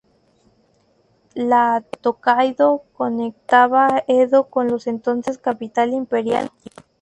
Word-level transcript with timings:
La 1.35 1.83
Tōkaidō 2.01 2.81
conectaba 2.93 4.03
Edo 4.07 4.45
con 4.49 4.67
la 4.69 4.77
entonces 4.87 5.37
capital 5.37 5.93
imperial, 5.93 6.49
Kioto. 6.49 6.81